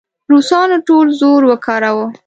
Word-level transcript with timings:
روسانو 0.31 0.77
ټول 0.87 1.07
زور 1.19 1.41
وکاراوه. 1.47 2.07